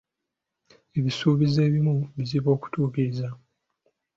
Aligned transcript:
Ebisuubizo 0.97 1.59
ebimu 1.67 1.95
bizibu 2.15 2.47
okutuukiriza. 2.55 3.27